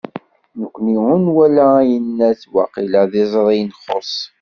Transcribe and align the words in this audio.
Nekni 0.59 0.93
ur 1.11 1.17
nwala 1.25 1.65
ayennat, 1.81 2.41
waqila 2.53 3.01
d 3.11 3.13
iẓri 3.23 3.55
i 3.61 3.63
nxuṣ. 3.69 4.11